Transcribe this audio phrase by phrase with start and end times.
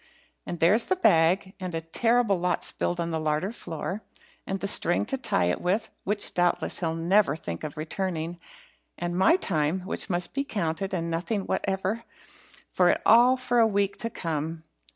[0.47, 4.01] And there's the bag and a terrible lot spilled on the larder floor
[4.47, 8.39] and the string to tie it with, which doubtless he'll never think of returning
[8.97, 12.03] and my time, which must be counted, and nothing whatever
[12.73, 14.63] for it all for a week to come."